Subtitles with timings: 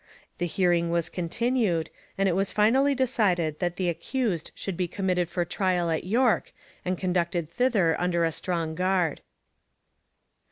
[0.39, 5.29] The hearing was continued, and it was finally decided that the accused should be committed
[5.29, 6.51] for trial at York
[6.83, 9.21] and conducted thither under a strong guard.